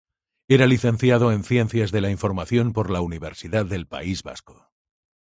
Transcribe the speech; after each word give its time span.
Era 0.47 0.65
licenciado 0.65 1.31
en 1.31 1.43
Ciencias 1.43 1.91
de 1.91 2.01
la 2.01 2.09
Información 2.09 2.73
por 2.73 2.89
la 2.89 3.01
Universidad 3.01 3.67
del 3.67 3.85
País 3.85 4.23
Vasco. 4.23 4.71